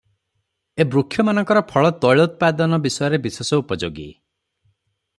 ଏ 0.83 0.85
ବୃକ୍ଷମାନଙ୍କର 0.95 1.63
ଫଳ 1.73 1.91
ତୈଳୋତ୍ପାଦନ 2.05 2.81
ବିଷୟରେ 2.87 3.23
ବିଶେଷ 3.29 3.61
ଉପଯୋଗୀ। 3.65 4.09